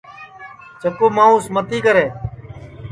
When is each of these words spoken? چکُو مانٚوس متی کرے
چکُو 0.81 1.05
مانٚوس 1.15 1.45
متی 1.53 1.79
کرے 1.85 2.05